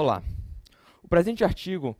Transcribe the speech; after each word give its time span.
Olá. 0.00 0.22
O 1.02 1.08
presente 1.08 1.44
artigo 1.44 1.94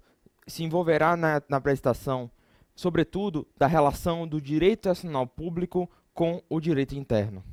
se 0.46 0.64
envolverá 0.64 1.18
na, 1.18 1.42
na 1.46 1.58
apresentação, 1.58 2.30
sobretudo, 2.74 3.46
da 3.58 3.66
relação 3.66 4.26
do 4.26 4.40
direito 4.40 4.88
nacional 4.88 5.26
público 5.26 5.86
com 6.14 6.42
o 6.48 6.60
direito 6.60 6.94
interno. 6.94 7.44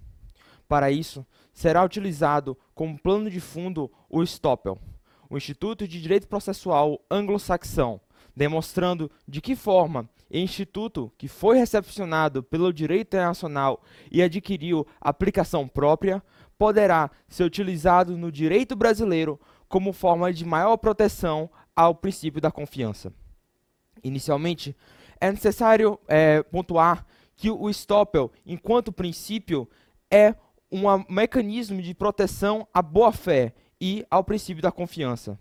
Para 0.66 0.89
isso, 0.89 1.25
será 1.52 1.84
utilizado 1.84 2.57
como 2.74 2.98
plano 2.98 3.30
de 3.30 3.42
fundo 3.42 3.92
o 4.10 4.24
Stoppel, 4.24 4.80
o 5.30 5.36
Instituto 5.36 5.86
de 5.86 6.02
Direito 6.02 6.30
Processual 6.30 7.02
Anglo-Saxão, 7.11 8.00
demonstrando 8.34 9.11
de 9.28 9.42
que 9.42 9.54
forma 9.54 10.10
o 10.32 10.38
instituto, 10.38 11.11
que 11.18 11.28
foi 11.28 11.57
recepcionado 11.57 12.42
pelo 12.42 12.71
direito 12.71 13.07
internacional 13.07 13.84
e 14.10 14.21
adquiriu 14.21 14.88
aplicação 15.02 15.68
própria, 15.68 16.24
poderá 16.57 17.11
ser 17.28 17.43
utilizado 17.43 18.18
no 18.18 18.32
direito 18.32 18.78
brasileiro 18.78 19.38
como 19.68 19.94
forma 19.94 20.32
de 20.32 20.46
maior 20.46 20.78
proteção 20.78 21.50
ao 21.75 21.94
princípio 21.94 22.42
da 22.42 22.52
confiança. 22.52 23.14
Inicialmente, 24.04 24.75
é 25.20 25.32
necessário 25.32 26.00
é, 26.08 26.44
pontuar 26.44 27.06
que 27.36 27.52
o 27.52 27.70
Stoppel, 27.70 28.32
enquanto 28.46 28.92
princípio, 28.92 29.70
é 30.10 30.36
um 30.72 30.82
mecanismo 31.10 31.82
de 31.82 31.94
proteção 31.94 32.67
à 32.73 32.81
boa-fé 32.81 33.53
e 33.80 34.06
ao 34.09 34.23
princípio 34.23 34.61
da 34.61 34.72
confiança. 34.72 35.39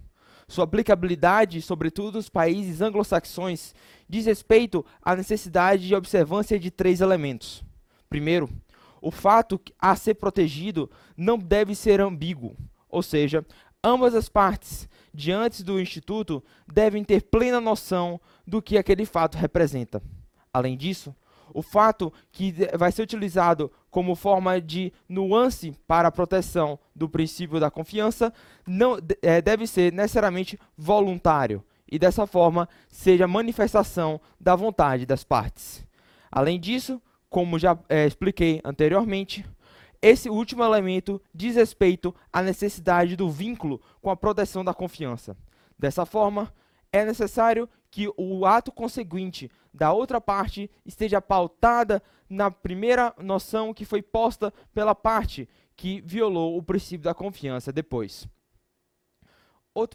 Sua 0.48 0.64
aplicabilidade, 0.64 1.60
sobretudo 1.60 2.16
nos 2.16 2.28
países 2.28 2.80
anglo-saxões, 2.80 3.74
diz 4.08 4.26
respeito 4.26 4.84
à 5.02 5.16
necessidade 5.16 5.86
de 5.86 5.94
observância 5.94 6.58
de 6.58 6.70
três 6.70 7.00
elementos. 7.00 7.64
Primeiro, 8.08 8.48
o 9.00 9.10
fato 9.10 9.60
a 9.78 9.96
ser 9.96 10.14
protegido 10.14 10.88
não 11.16 11.36
deve 11.36 11.74
ser 11.74 12.00
ambíguo, 12.00 12.56
ou 12.88 13.02
seja, 13.02 13.44
ambas 13.86 14.16
as 14.16 14.28
partes, 14.28 14.88
diante 15.14 15.62
do 15.62 15.80
Instituto, 15.80 16.42
devem 16.66 17.04
ter 17.04 17.22
plena 17.22 17.60
noção 17.60 18.20
do 18.44 18.60
que 18.60 18.76
aquele 18.76 19.06
fato 19.06 19.38
representa. 19.38 20.02
Além 20.52 20.76
disso, 20.76 21.14
o 21.54 21.62
fato 21.62 22.12
que 22.32 22.52
vai 22.76 22.90
ser 22.90 23.02
utilizado 23.02 23.70
como 23.88 24.16
forma 24.16 24.60
de 24.60 24.92
nuance 25.08 25.72
para 25.86 26.08
a 26.08 26.12
proteção 26.12 26.78
do 26.94 27.08
princípio 27.08 27.60
da 27.60 27.70
confiança 27.70 28.32
não 28.66 28.98
é, 29.22 29.40
deve 29.40 29.66
ser 29.66 29.92
necessariamente 29.92 30.58
voluntário 30.76 31.62
e 31.90 31.98
dessa 31.98 32.26
forma 32.26 32.68
seja 32.88 33.28
manifestação 33.28 34.20
da 34.40 34.56
vontade 34.56 35.06
das 35.06 35.22
partes. 35.22 35.86
Além 36.30 36.58
disso, 36.58 37.00
como 37.30 37.58
já 37.58 37.78
é, 37.88 38.06
expliquei 38.06 38.60
anteriormente, 38.64 39.46
esse 40.00 40.28
último 40.28 40.62
elemento 40.62 41.20
diz 41.34 41.56
respeito 41.56 42.14
à 42.32 42.42
necessidade 42.42 43.16
do 43.16 43.30
vínculo 43.30 43.80
com 44.00 44.10
a 44.10 44.16
proteção 44.16 44.64
da 44.64 44.74
confiança. 44.74 45.36
Dessa 45.78 46.06
forma, 46.06 46.52
é 46.92 47.04
necessário 47.04 47.68
que 47.90 48.08
o 48.16 48.46
ato 48.46 48.72
conseguinte 48.72 49.50
da 49.72 49.92
outra 49.92 50.20
parte 50.20 50.70
esteja 50.84 51.20
pautada 51.20 52.02
na 52.28 52.50
primeira 52.50 53.14
noção 53.18 53.72
que 53.72 53.84
foi 53.84 54.02
posta 54.02 54.52
pela 54.72 54.94
parte 54.94 55.48
que 55.76 56.00
violou 56.00 56.56
o 56.56 56.62
princípio 56.62 57.04
da 57.04 57.14
confiança 57.14 57.72
depois. 57.72 58.26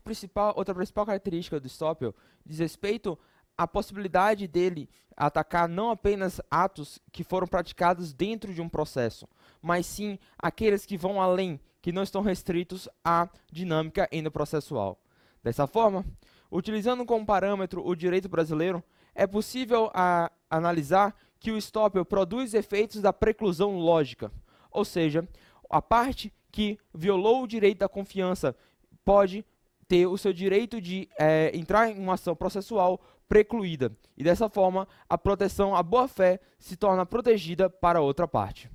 Principal, 0.04 0.54
outra 0.56 0.76
principal 0.76 1.06
característica 1.08 1.60
do 1.60 1.68
Stoppel 1.68 2.14
diz 2.46 2.60
respeito 2.60 3.18
à 3.58 3.68
possibilidade 3.68 4.48
dele 4.48 4.88
atacar 5.18 5.68
não 5.68 5.90
apenas 5.90 6.40
atos 6.50 7.00
que 7.12 7.24
foram 7.24 7.48
praticados 7.48 8.14
dentro 8.14 8.54
de 8.54 8.62
um 8.62 8.70
processo, 8.70 9.28
mas 9.62 9.86
sim 9.86 10.18
aqueles 10.38 10.86
que 10.86 10.98
vão 10.98 11.22
além, 11.22 11.60
que 11.82 11.92
não 11.92 12.04
estão 12.04 12.22
restritos 12.22 12.88
à 13.04 13.30
dinâmica 13.52 14.10
processual. 14.32 15.00
Dessa 15.44 15.68
forma, 15.68 16.06
utilizando 16.52 17.06
como 17.06 17.26
parâmetro 17.26 17.86
o 17.86 17.96
direito 17.96 18.30
brasileiro, 18.30 18.84
é 19.16 19.26
possível 19.26 19.90
a, 19.94 20.32
analisar 20.50 21.16
que 21.40 21.52
o 21.52 21.58
Stoppel 21.58 22.06
produz 22.06 22.54
efeitos 22.54 23.02
da 23.02 23.12
preclusão 23.12 23.78
lógica, 23.78 24.32
ou 24.72 24.86
seja, 24.86 25.28
a 25.70 25.82
parte 25.82 26.32
que 26.52 26.78
violou 26.94 27.44
o 27.44 27.48
direito 27.48 27.80
da 27.80 27.90
confiança 27.90 28.56
pode 29.04 29.44
ter 29.88 30.06
o 30.06 30.18
seu 30.18 30.32
direito 30.32 30.80
de 30.80 31.10
é, 31.18 31.52
entrar 31.54 31.90
em 31.90 31.98
uma 31.98 32.14
ação 32.14 32.36
processual 32.36 33.02
precluída, 33.28 33.92
e 34.16 34.24
dessa 34.24 34.50
forma 34.50 34.88
a 35.10 35.18
proteção 35.18 35.76
à 35.76 35.82
boa-fé 35.82 36.40
se 36.60 36.76
torna 36.76 37.06
protegida 37.06 37.70
para 37.70 38.02
outra 38.02 38.28
parte. 38.28 38.70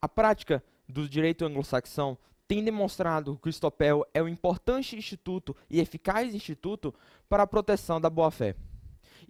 A 0.00 0.08
prática 0.08 0.62
do 0.88 1.08
direito 1.08 1.44
anglo-saxão 1.44 2.16
tem 2.46 2.64
demonstrado 2.64 3.38
que 3.42 3.48
o 3.48 3.52
Stopel 3.52 4.06
é 4.14 4.22
um 4.22 4.28
importante 4.28 4.96
instituto 4.96 5.54
e 5.68 5.80
eficaz 5.80 6.34
instituto 6.34 6.94
para 7.28 7.42
a 7.42 7.46
proteção 7.46 8.00
da 8.00 8.08
boa-fé. 8.08 8.54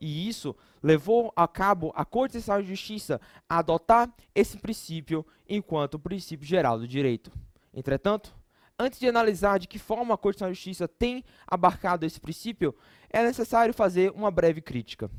E 0.01 0.29
isso 0.29 0.55
levou 0.83 1.33
a 1.35 1.49
cabo 1.49 1.93
a 1.97 2.05
Corte 2.05 2.37
Nacional 2.37 2.63
de 2.63 2.69
Justiça 2.69 3.21
a 3.49 3.59
adotar 3.59 4.15
esse 4.35 4.57
princípio 4.59 5.27
enquanto 5.49 5.99
princípio 5.99 6.47
geral 6.47 6.79
do 6.79 6.87
direito. 6.87 7.33
Entretanto, 7.75 8.33
antes 8.79 9.01
de 9.01 9.09
analisar 9.09 9.59
de 9.59 9.67
que 9.67 9.79
forma 9.79 10.15
a 10.15 10.19
Corte 10.19 10.37
Nacional 10.37 10.53
de 10.53 10.59
Justiça 10.59 10.87
tem 10.87 11.25
abarcado 11.47 12.07
esse 12.07 12.21
princípio, 12.21 12.75
é 13.11 13.23
necessário 13.23 13.75
fazer 13.75 14.13
uma 14.13 14.31
breve 14.31 14.61
crítica. 14.61 15.11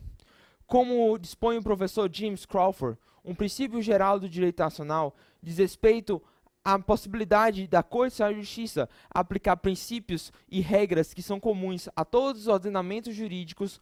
Como 0.69 1.18
dispõe 1.18 1.57
o 1.57 1.63
professor 1.63 2.07
James 2.13 2.46
Crawford, 2.46 2.96
um 3.25 3.34
princípio 3.34 3.81
geral 3.81 4.19
do 4.19 4.30
direito 4.30 4.59
nacional 4.59 5.16
diz 5.41 5.57
respeito 5.57 6.22
à 6.63 6.78
possibilidade 6.78 7.68
da 7.68 7.81
Corte 7.81 8.18
de 8.18 8.35
Justiça 8.35 8.88
aplicar 9.09 9.57
princípios 9.57 10.31
e 10.47 10.62
regras 10.62 11.12
que 11.12 11.24
são 11.24 11.40
comuns 11.40 11.90
a 11.96 12.06
todos 12.06 12.41
os 12.41 12.47
ordenamentos 12.47 13.16
jurídicos 13.16 13.81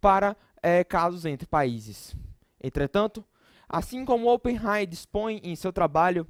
para 0.00 0.36
é, 0.62 0.84
casos 0.84 1.24
entre 1.24 1.44
países. 1.44 2.14
Entretanto, 2.62 3.24
assim 3.68 4.04
como 4.04 4.32
Oppenheim 4.32 4.86
dispõe 4.86 5.40
em 5.42 5.56
seu 5.56 5.72
trabalho, 5.72 6.24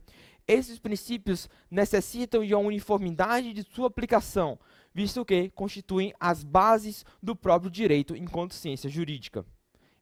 esses 0.47 0.79
princípios 0.79 1.51
necessitam 1.71 2.43
de 2.43 2.55
uma 2.55 2.65
uniformidade 2.65 3.53
de 3.53 3.63
sua 3.75 3.89
aplicação, 3.89 4.59
visto 4.95 5.23
que 5.23 5.51
constituem 5.51 6.15
as 6.19 6.43
bases 6.43 7.05
do 7.23 7.37
próprio 7.37 7.71
direito 7.71 8.17
enquanto 8.17 8.55
ciência 8.55 8.89
jurídica. 8.89 9.45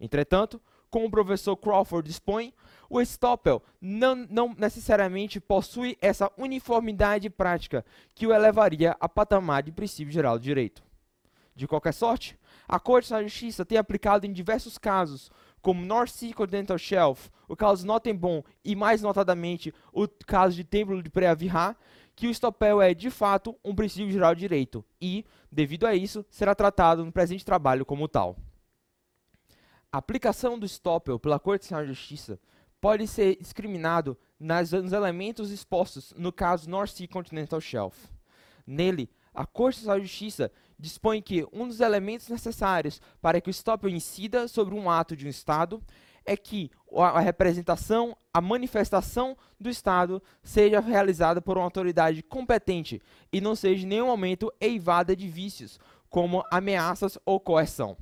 Entretanto, 0.01 0.61
como 0.91 1.07
o 1.07 1.11
professor 1.11 1.57
Crawford 1.57 2.09
dispõe, 2.09 2.53
o 2.89 3.01
Stoppel 3.01 3.63
não, 3.81 4.15
não, 4.31 4.55
necessariamente 4.57 5.41
possui 5.41 5.97
essa 6.01 6.31
uniformidade 6.37 7.29
prática 7.29 7.85
que 8.15 8.27
o 8.27 8.33
elevaria 8.33 8.97
a 9.01 9.09
patamar 9.09 9.63
de 9.63 9.73
princípio 9.73 10.13
geral 10.13 10.39
do 10.39 10.43
direito. 10.43 10.83
De 11.55 11.67
qualquer 11.67 11.93
sorte, 11.93 12.39
a 12.69 12.79
Corte 12.79 13.13
de 13.15 13.23
Justiça 13.23 13.65
tem 13.65 13.79
aplicado 13.79 14.27
em 14.27 14.33
diversos 14.33 14.77
casos, 14.77 15.31
como 15.63 15.85
North 15.85 16.11
Sea 16.11 16.35
Continental 16.35 16.79
Shelf, 16.79 17.31
o 17.49 17.57
caso 17.57 17.87
Notenbon 17.87 18.43
e, 18.65 18.77
mais 18.77 19.03
notadamente, 19.03 19.75
o 19.93 20.07
caso 20.07 20.55
de 20.55 20.65
Templo 20.65 21.03
de 21.03 21.11
Preavirá, 21.11 21.75
que 22.15 22.27
o 22.27 22.31
estopel 22.31 22.81
é, 22.81 22.95
de 22.95 23.11
fato, 23.11 23.57
um 23.65 23.75
princípio 23.75 24.11
geral 24.11 24.35
de 24.35 24.41
direito 24.41 24.85
e, 25.01 25.25
devido 25.51 25.87
a 25.87 25.95
isso, 25.95 26.25
será 26.31 26.55
tratado 26.55 27.05
no 27.05 27.13
presente 27.13 27.45
trabalho 27.45 27.85
como 27.85 28.07
tal. 28.07 28.37
A 29.97 29.99
aplicação 29.99 30.59
do 30.59 30.67
estopel 30.67 31.19
pela 31.19 31.41
Corte 31.41 31.63
Nacional 31.63 31.87
de 31.87 31.95
Justiça 31.95 32.39
pode 32.83 33.09
ser 33.09 33.39
discriminado 33.41 34.15
nas, 34.39 34.71
nos 34.73 34.93
elementos 34.93 35.51
expostos 35.51 36.13
no 36.19 36.31
caso 36.31 36.69
North 36.69 36.91
Sea 36.91 37.09
Continental 37.09 37.59
Shelf. 37.63 37.97
Nele, 38.67 39.09
a 39.33 39.47
Corte 39.47 39.81
de 39.81 40.01
Justiça 40.03 40.53
dispõe 40.79 41.23
que 41.23 41.47
um 41.51 41.67
dos 41.67 41.81
elementos 41.81 42.29
necessários 42.29 43.01
para 43.23 43.41
que 43.41 43.49
o 43.49 43.51
stop 43.51 43.91
incida 43.91 44.47
sobre 44.49 44.75
um 44.75 44.91
ato 44.91 45.17
de 45.17 45.25
um 45.25 45.31
Estado 45.31 45.83
é 46.27 46.37
que 46.37 46.71
a 46.95 47.19
representação, 47.21 48.15
a 48.35 48.41
manifestação 48.43 49.35
do 49.59 49.71
Estado 49.71 50.23
seja 50.43 50.79
realizada 50.79 51.41
por 51.41 51.57
uma 51.57 51.65
autoridade 51.65 52.23
competente 52.23 53.01
e 53.33 53.41
não 53.41 53.57
seja 53.57 53.87
em 53.87 53.89
nenhum 53.89 54.09
momento 54.09 54.53
eivada 54.61 55.17
de 55.17 55.27
vícios, 55.27 55.81
como 56.11 56.45
ameaças 56.51 57.17
ou 57.25 57.41
coerção. 57.41 57.97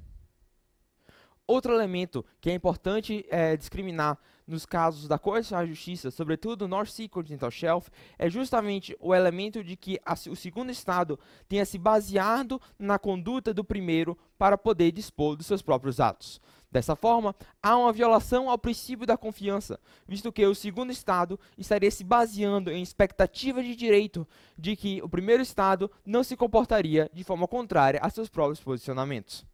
Outro 1.47 1.75
elemento 1.75 2.25
que 2.41 2.51
é 2.51 2.55
importante 2.55 3.27
é, 3.29 3.57
discriminar 3.57 4.19
nos 4.47 4.65
casos 4.65 5.09
da 5.09 5.19
Corte 5.19 5.55
de 5.55 5.67
Justiça, 5.67 6.11
sobretudo 6.11 6.63
no 6.63 6.77
North 6.77 6.89
Sea 6.89 7.09
Continental 7.09 7.51
Shelf, 7.51 7.89
é 8.19 8.29
justamente 8.31 8.97
o 9.01 9.15
elemento 9.15 9.63
de 9.63 9.77
que 9.77 9.99
a, 10.05 10.15
o 10.31 10.37
segundo 10.37 10.71
Estado 10.71 11.19
tenha 11.49 11.65
se 11.65 11.79
baseado 11.79 12.61
na 12.79 12.99
conduta 12.99 13.53
do 13.53 13.65
primeiro 13.65 14.17
para 14.39 14.57
poder 14.57 14.93
dispor 14.93 15.37
dos 15.37 15.47
seus 15.47 15.63
próprios 15.63 16.01
atos. 16.01 16.41
Dessa 16.71 16.97
forma, 16.97 17.37
há 17.63 17.77
uma 17.77 17.93
violação 17.93 18.51
ao 18.51 18.59
princípio 18.59 19.07
da 19.07 19.17
confiança, 19.17 19.79
visto 20.09 20.33
que 20.33 20.45
o 20.45 20.55
segundo 20.55 20.91
Estado 20.91 21.39
estaria 21.57 21.91
se 21.91 22.03
baseando 22.03 22.71
em 22.71 22.83
expectativa 22.83 23.63
de 23.63 23.77
direito 23.77 24.27
de 24.59 24.75
que 24.75 25.01
o 25.03 25.09
primeiro 25.09 25.43
Estado 25.43 25.91
não 26.05 26.25
se 26.25 26.37
comportaria 26.37 27.09
de 27.13 27.23
forma 27.23 27.47
contrária 27.47 28.01
a 28.03 28.11
seus 28.11 28.29
próprios 28.29 28.61
posicionamentos. 28.61 29.47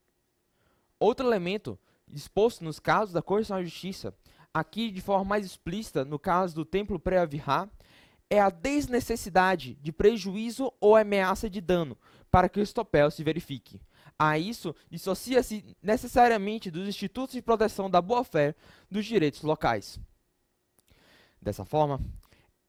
Outro 1.00 1.26
elemento 1.26 1.79
disposto 2.06 2.62
nos 2.62 2.79
casos 2.79 3.14
da 3.14 3.23
Corte 3.23 3.50
de 3.50 3.64
Justiça, 3.64 4.14
aqui 4.52 4.91
de 4.91 5.00
forma 5.00 5.25
mais 5.25 5.47
explícita 5.47 6.05
no 6.05 6.19
caso 6.19 6.55
do 6.55 6.64
Templo 6.64 7.00
Preavirá, 7.00 7.69
é 8.29 8.38
a 8.38 8.50
desnecessidade 8.50 9.75
de 9.76 9.91
prejuízo 9.91 10.70
ou 10.79 10.94
ameaça 10.94 11.49
de 11.49 11.61
dano 11.61 11.97
para 12.31 12.50
que 12.50 12.61
o 12.61 12.62
estopel 12.62 13.11
se 13.11 13.25
verifique. 13.25 13.81
A 14.19 14.38
isso, 14.38 14.75
dissocia-se 14.91 15.75
necessariamente 15.82 16.70
dos 16.70 16.87
institutos 16.87 17.32
de 17.32 17.41
proteção 17.41 17.88
da 17.88 18.02
boa-fé 18.02 18.55
dos 18.91 19.06
direitos 19.06 19.41
locais. 19.41 19.99
Dessa 21.41 21.64
forma, 21.64 21.99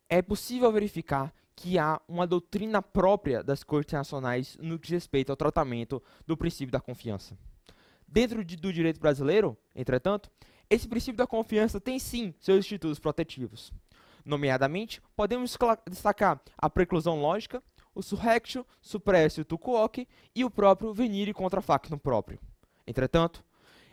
é 0.08 0.22
possível 0.22 0.72
verificar 0.72 1.34
que 1.54 1.78
há 1.78 2.02
uma 2.08 2.26
doutrina 2.26 2.82
própria 2.82 3.44
das 3.44 3.64
cortes 3.64 3.94
nacionais 3.94 4.58
no 4.62 4.80
que 4.80 4.92
respeita 4.92 5.34
ao 5.34 5.38
tratamento 5.38 6.02
do 6.26 6.38
princípio 6.38 6.72
da 6.72 6.80
confiança. 6.80 7.38
Dentro 8.12 8.44
de, 8.44 8.58
do 8.58 8.74
direito 8.74 9.00
brasileiro, 9.00 9.58
entretanto, 9.74 10.30
esse 10.70 10.86
princípio 10.86 11.16
da 11.16 11.26
confiança 11.26 11.80
tem 11.80 11.98
sim 11.98 12.34
seus 12.42 12.60
institutos 12.60 13.00
protetivos. 13.00 13.72
Nomeadamente, 14.26 15.02
podemos 15.16 15.58
destacar 15.90 16.42
a 16.58 16.70
preclusão 16.70 17.22
lógica, 17.22 17.64
o 17.96 18.02
surrectio, 18.02 18.68
suppressio 18.82 19.46
tu 19.46 19.58
quoque 19.58 20.10
e 20.36 20.44
o 20.44 20.50
próprio 20.50 20.94
venire 20.94 21.34
contra 21.34 21.62
factum 21.62 21.98
próprio. 21.98 22.38
Entretanto, 22.86 23.46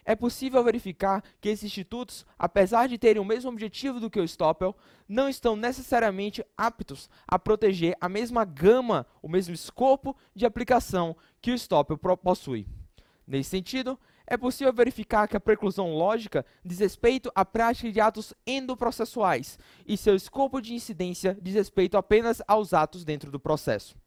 é 0.05 0.17
possível 0.17 0.64
verificar 0.64 1.23
que 1.41 1.49
esses 1.49 1.67
institutos, 1.67 2.26
apesar 2.37 2.88
de 2.88 2.99
terem 2.99 3.23
o 3.23 3.25
mesmo 3.25 3.50
objetivo 3.50 4.00
do 4.00 4.11
que 4.11 4.19
o 4.19 4.25
Stoppel, 4.26 4.76
não 5.09 5.29
estão 5.29 5.55
necessariamente 5.55 6.44
aptos 6.56 7.09
a 7.25 7.38
proteger 7.38 7.97
a 8.00 8.09
mesma 8.09 8.44
gama, 8.44 9.06
o 9.23 9.29
mesmo 9.29 9.55
escopo 9.55 10.17
de 10.35 10.44
aplicação 10.44 11.17
que 11.41 11.53
o 11.53 11.59
Stoppel 11.59 11.99
possui. 12.17 12.67
Nesse 13.28 13.50
sentido, 13.50 13.98
é 14.26 14.38
possível 14.38 14.72
verificar 14.72 15.28
que 15.28 15.36
a 15.36 15.40
preclusão 15.40 15.94
lógica 15.94 16.46
diz 16.64 16.78
respeito 16.78 17.30
à 17.34 17.44
prática 17.44 17.92
de 17.92 18.00
atos 18.00 18.32
endoprocessuais 18.46 19.58
e 19.86 19.98
seu 19.98 20.16
escopo 20.16 20.62
de 20.62 20.72
incidência 20.72 21.36
diz 21.40 21.54
respeito 21.54 21.98
apenas 21.98 22.40
aos 22.48 22.72
atos 22.72 23.04
dentro 23.04 23.30
do 23.30 23.38
processo. 23.38 23.98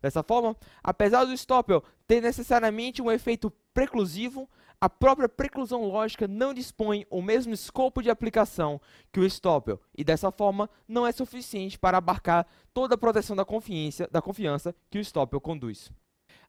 Dessa 0.00 0.22
forma, 0.22 0.56
apesar 0.80 1.24
do 1.24 1.36
Stoppel 1.36 1.82
ter 2.06 2.20
necessariamente 2.22 3.02
um 3.02 3.10
efeito 3.10 3.50
preclusivo, 3.74 4.48
a 4.80 4.88
própria 4.88 5.28
preclusão 5.28 5.84
lógica 5.84 6.28
não 6.28 6.54
dispõe 6.54 7.04
o 7.10 7.20
mesmo 7.20 7.52
escopo 7.52 8.00
de 8.00 8.10
aplicação 8.10 8.80
que 9.12 9.18
o 9.18 9.28
Stoppel 9.28 9.80
e 9.96 10.04
dessa 10.04 10.30
forma 10.30 10.70
não 10.86 11.04
é 11.04 11.10
suficiente 11.10 11.76
para 11.76 11.98
abarcar 11.98 12.46
toda 12.72 12.94
a 12.94 12.98
proteção 12.98 13.34
da 13.34 13.44
confiança, 13.44 14.08
da 14.08 14.22
confiança 14.22 14.72
que 14.88 15.00
o 15.00 15.04
Stoppel 15.04 15.40
conduz. 15.40 15.90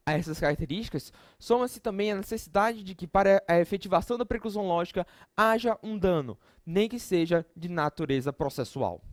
A 0.09 0.13
essas 0.13 0.39
características, 0.39 1.13
soma-se 1.37 1.79
também 1.79 2.11
a 2.11 2.15
necessidade 2.15 2.81
de 2.81 2.95
que, 2.95 3.05
para 3.05 3.43
a 3.47 3.59
efetivação 3.59 4.17
da 4.17 4.25
preclusão 4.25 4.65
lógica, 4.65 5.05
haja 5.37 5.77
um 5.83 5.99
dano, 5.99 6.35
nem 6.65 6.89
que 6.89 6.97
seja 6.97 7.45
de 7.55 7.69
natureza 7.69 8.33
processual. 8.33 9.03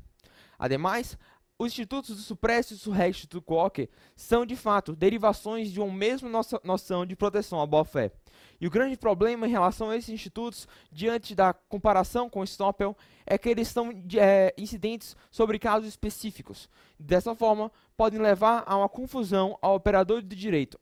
Ademais, 0.59 1.19
os 1.59 1.69
institutos 1.73 2.17
do 2.17 2.23
Supresso 2.23 2.73
e 2.73 2.79
Surresto 2.79 3.27
do 3.29 3.43
Quoque 3.43 3.91
são, 4.15 4.47
de 4.47 4.57
fato, 4.57 4.97
derivações 4.97 5.71
de 5.71 5.81
uma 5.81 5.93
mesma 5.93 6.31
noção 6.65 7.05
de 7.05 7.15
proteção 7.15 7.61
à 7.61 7.67
boa-fé. 7.67 8.11
E 8.59 8.67
o 8.67 8.71
grande 8.71 8.97
problema 8.97 9.47
em 9.47 9.51
relação 9.51 9.91
a 9.91 9.97
esses 9.97 10.11
institutos, 10.11 10.67
diante 10.91 11.35
da 11.35 11.53
comparação 11.53 12.31
com 12.31 12.45
Stoppel, 12.45 12.97
é 13.27 13.37
que 13.37 13.51
eles 13.51 13.69
são 13.69 13.91
é, 14.19 14.55
incidentes 14.57 15.15
sobre 15.31 15.59
casos 15.59 15.89
específicos. 15.89 16.71
Dessa 16.99 17.35
forma, 17.35 17.71
podem 17.97 18.21
levar 18.21 18.63
a 18.67 18.77
uma 18.77 18.89
confusão 18.89 19.59
ao 19.61 19.77
operador 19.77 20.23
de 20.23 20.37
direito, 20.37 20.79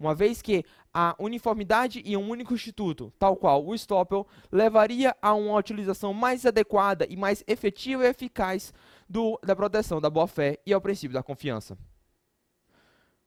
uma 0.00 0.14
vez 0.14 0.40
que 0.40 0.64
a 0.92 1.14
uniformidade 1.18 2.00
em 2.00 2.16
um 2.16 2.28
único 2.28 2.54
instituto, 2.54 3.12
tal 3.18 3.36
qual 3.36 3.64
o 3.64 3.74
Stoppel, 3.74 4.26
levaria 4.50 5.14
a 5.20 5.34
uma 5.34 5.56
utilização 5.56 6.14
mais 6.14 6.46
adequada 6.46 7.06
e 7.08 7.16
mais 7.16 7.44
efetiva 7.46 8.04
e 8.04 8.08
eficaz 8.08 8.72
do, 9.06 9.38
da 9.44 9.54
proteção 9.54 10.00
da 10.00 10.08
boa-fé 10.08 10.58
e 10.64 10.72
ao 10.72 10.80
princípio 10.80 11.12
da 11.12 11.22
confiança. 11.22 11.76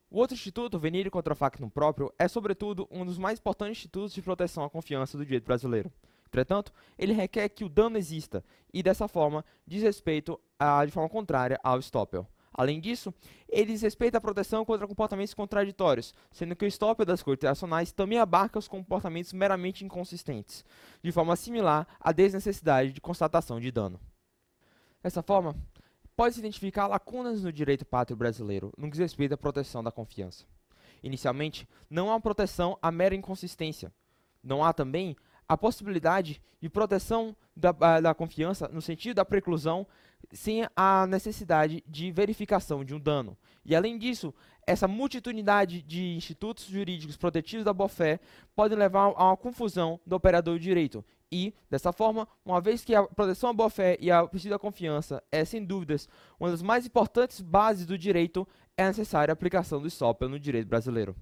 O 0.10 0.18
outro 0.18 0.34
instituto, 0.34 0.80
Venire 0.80 1.10
contra 1.10 1.36
Factum 1.36 1.70
próprio, 1.70 2.12
é 2.18 2.28
sobretudo 2.28 2.88
um 2.92 3.06
dos 3.06 3.18
mais 3.18 3.40
importantes 3.40 3.78
institutos 3.78 4.14
de 4.14 4.22
proteção 4.22 4.64
à 4.64 4.70
confiança 4.70 5.18
do 5.18 5.24
direito 5.24 5.46
brasileiro. 5.46 5.92
Entretanto, 6.28 6.74
ele 6.98 7.14
requer 7.14 7.50
que 7.50 7.64
o 7.64 7.70
dano 7.70 7.98
exista 7.98 8.44
e, 8.74 8.81
dessa 8.81 9.08
forma, 9.08 9.46
diz 9.66 9.84
respeito 9.84 10.40
a, 10.58 10.84
de 10.84 10.92
forma 10.92 11.08
contrária 11.08 11.60
ao 11.64 11.80
Stoppel. 11.80 12.28
Além 12.53 12.79
disso, 12.79 13.13
eles 13.50 13.81
respeitam 13.81 14.19
a 14.19 14.21
proteção 14.21 14.63
contra 14.63 14.88
comportamentos 14.88 15.33
contraditórios, 15.33 16.13
sendo 16.31 16.55
que 16.55 16.65
o 16.65 16.67
stop 16.67 17.03
das 17.03 17.23
cortes 17.23 17.47
nacionais 17.47 17.91
também 17.91 18.19
abarca 18.19 18.59
os 18.59 18.67
comportamentos 18.67 19.33
meramente 19.33 19.83
inconsistentes, 19.83 20.63
de 21.01 21.11
forma 21.11 21.35
similar 21.35 21.88
à 22.00 22.11
desnecessidade 22.11 22.94
de 22.94 23.01
constatação 23.01 23.59
de 23.59 23.71
dano. 23.71 24.00
Dessa 25.01 25.23
forma, 25.23 25.55
pode-se 26.15 26.39
identificar 26.39 26.88
lacunas 26.88 27.44
no 27.44 27.51
direito 27.51 27.85
pátrio 27.85 28.15
brasileiro 28.15 28.71
no 28.77 28.85
que 28.85 28.91
diz 28.91 29.00
respeito 29.00 29.33
à 29.33 29.38
proteção 29.38 29.83
da 29.83 29.91
confiança. 29.91 30.45
Inicialmente, 31.01 31.67
não 31.89 32.13
há 32.13 32.19
proteção 32.19 32.77
à 32.81 32.91
mera 32.91 33.15
inconsistência. 33.15 33.91
Não 34.41 34.63
há 34.63 34.71
também 34.71 35.15
a 35.47 35.57
possibilidade 35.57 36.41
de 36.61 36.69
proteção 36.69 37.35
da, 37.55 38.00
da 38.00 38.13
confiança 38.13 38.69
no 38.69 38.81
sentido 38.81 39.15
da 39.15 39.25
preclusão 39.25 39.85
sem 40.31 40.68
a 40.75 41.06
necessidade 41.08 41.84
de 41.88 42.12
verificação 42.12 42.84
de 42.84 42.94
um 42.94 43.00
dano. 43.00 43.38
E 43.66 43.75
além 43.75 43.98
disso, 43.98 44.34
essa 44.66 44.88
multitudinidade 44.88 45.81
de 45.81 46.16
institutos 46.16 46.66
jurídicos 46.66 47.18
protetivos 47.18 47.66
da 47.66 47.74
boa-fé 47.74 48.20
pode 48.56 48.75
levar 48.75 49.14
a 49.16 49.25
uma 49.25 49.38
confusão 49.38 50.00
do 50.06 50.16
operador 50.16 50.58
de 50.58 50.64
direito. 50.64 51.04
E, 51.31 51.54
dessa 51.70 51.92
forma, 51.92 52.28
uma 52.46 52.62
vez 52.62 52.84
que 52.84 52.94
a 52.94 53.04
proteção 53.04 53.50
à 53.50 53.54
boa-fé 53.54 53.98
e 54.00 54.12
a 54.12 54.25
princípio 54.28 54.52
da 54.52 54.60
confiança 54.60 55.22
é, 55.31 55.44
sem 55.44 55.66
dúvidas, 55.66 56.08
uma 56.40 56.52
das 56.52 56.62
mais 56.62 56.86
importantes 56.86 57.42
bases 57.42 57.86
do 57.86 57.98
direito, 57.98 58.48
é 58.78 58.86
necessária 58.86 59.31
a 59.31 59.34
aplicação 59.34 59.81
do 59.81 59.90
SOPEL 59.90 60.30
no 60.30 60.40
direito 60.40 60.68
brasileiro. 60.68 61.16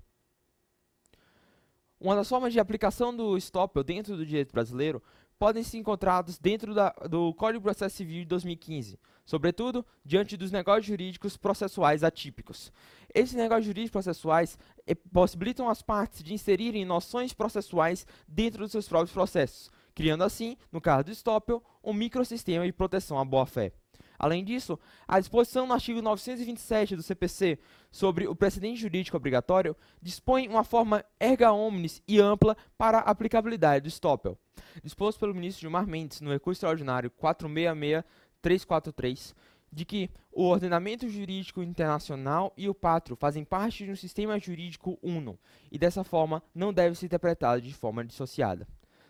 Uma 2.02 2.16
das 2.16 2.28
formas 2.28 2.52
de 2.52 2.60
aplicação 2.60 3.16
do 3.16 3.38
Stoppel 3.38 3.84
dentro 3.84 4.18
do 4.18 4.26
direito 4.26 4.52
brasileiro 4.52 5.04
podem 5.42 5.64
ser 5.64 5.80
encontrados 5.80 6.38
dentro 6.38 6.72
da, 6.72 6.90
do 7.10 7.34
Código 7.34 7.62
de 7.62 7.64
Processo 7.64 7.96
Civil 7.96 8.20
de 8.20 8.26
2015, 8.26 9.00
sobretudo 9.26 9.84
diante 10.06 10.38
dos 10.38 10.52
negócios 10.52 10.86
jurídicos 10.86 11.36
processuais 11.36 12.04
atípicos. 12.04 12.72
Esses 13.12 13.34
negócios 13.34 13.66
jurídicos 13.66 13.90
processuais 13.90 14.56
eh, 14.86 14.94
possibilitam 14.94 15.68
as 15.68 15.82
partes 15.82 16.22
de 16.22 16.36
inserirem 16.36 16.86
noções 16.86 17.34
processuais 17.34 18.06
dentro 18.28 18.60
dos 18.62 18.72
seus 18.72 18.88
próprios 18.88 19.12
processos, 19.12 19.72
criando 19.96 20.24
assim, 20.24 20.56
no 20.72 20.80
caso 20.80 21.06
do 21.06 21.12
Stoppel, 21.12 21.64
um 21.84 21.92
microsistema 21.92 22.64
de 22.64 22.72
proteção 22.72 23.18
à 23.18 23.26
boa-fé. 23.26 23.74
Além 24.18 24.44
disso, 24.44 24.80
a 25.08 25.20
disposição 25.20 25.66
no 25.66 25.74
artigo 25.74 26.02
927 26.02 26.96
do 26.96 27.04
CPC 27.04 27.60
sobre 27.92 28.28
o 28.28 28.36
precedente 28.36 28.80
jurídico 28.80 29.18
obrigatório 29.18 29.76
dispõe 30.02 30.48
uma 30.48 30.64
forma 30.64 31.04
erga 31.20 31.52
omnes 31.52 32.02
e 32.08 32.20
ampla 32.20 32.56
para 32.78 33.00
a 33.00 33.10
aplicabilidade 33.10 33.84
do 33.84 33.90
Stoppel. 33.90 34.38
Disposto 34.84 35.20
pelo 35.20 35.34
ministro 35.34 35.62
Gilmar 35.62 35.88
Mendes 35.88 36.22
no 36.22 36.32
recurso 36.32 36.60
extraordinário 36.60 37.10
466343, 37.12 39.34
de 39.72 39.86
que 39.86 40.10
o 40.32 40.44
ordenamento 40.44 41.08
jurídico 41.08 41.64
internacional 41.64 42.54
e 42.58 42.68
o 42.70 42.76
pátrio 42.76 43.16
fazem 43.16 43.44
parte 43.44 43.86
de 43.86 43.92
um 43.92 43.96
sistema 43.96 44.40
jurídico 44.40 44.98
uno, 45.02 45.40
e 45.72 45.78
dessa 45.78 46.04
forma 46.04 46.44
não 46.54 46.74
deve 46.74 46.96
ser 46.96 47.06
interpretado 47.06 47.62
de 47.62 47.74
forma 47.74 48.04
dissociada. 48.04 48.68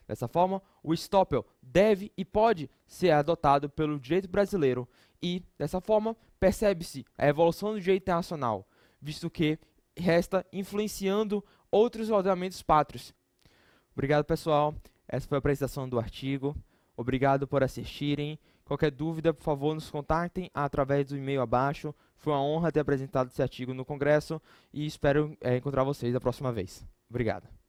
Dessa 0.08 0.27
forma, 0.27 0.62
o 0.84 0.93
Stoppel 0.93 1.46
deve 1.62 2.12
e 2.17 2.25
pode 2.25 2.70
ser 2.86 3.12
adotado 3.12 3.70
pelo 3.70 4.00
direito 4.00 4.27
brasileiro 4.27 4.88
e, 5.22 5.43
dessa 5.58 5.79
forma, 5.79 6.15
percebe-se 6.39 7.05
a 7.17 7.27
evolução 7.27 7.74
do 7.74 7.79
direito 7.79 8.03
internacional, 8.03 8.67
visto 9.01 9.29
que 9.29 9.60
resta 9.96 10.46
influenciando 10.51 11.43
outros 11.72 12.10
ordenamentos 12.10 12.62
pátrios. 12.62 13.13
Obrigado, 13.93 14.25
pessoal. 14.25 14.75
Essa 15.08 15.27
foi 15.27 15.38
a 15.38 15.39
apresentação 15.39 15.88
do 15.88 16.00
artigo. 16.00 16.55
Obrigado 16.96 17.48
por 17.48 17.63
assistirem. 17.63 18.39
Qualquer 18.63 18.91
dúvida, 18.91 19.34
por 19.34 19.43
favor, 19.43 19.74
nos 19.74 19.89
contatem 19.89 20.50
através 20.53 21.10
do 21.10 21.17
e-mail 21.17 21.41
abaixo. 21.41 21.93
Foi 22.15 22.31
uma 22.31 22.41
honra 22.41 22.72
ter 22.72 22.79
apresentado 22.79 23.27
esse 23.27 23.41
artigo 23.41 23.74
no 23.74 23.84
Congresso 23.84 24.41
e 24.74 24.86
espero 24.86 25.36
é, 25.41 25.58
encontrar 25.58 25.84
vocês 25.84 26.13
da 26.13 26.22
próxima 26.22 26.51
vez. 26.51 26.86
Obrigado. 27.10 27.60